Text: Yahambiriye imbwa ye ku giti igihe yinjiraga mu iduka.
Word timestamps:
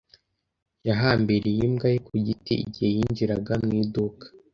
Yahambiriye 0.87 1.61
imbwa 1.67 1.87
ye 1.93 1.99
ku 2.07 2.13
giti 2.25 2.53
igihe 2.63 2.89
yinjiraga 2.95 3.53
mu 3.63 3.71
iduka. 3.81 4.25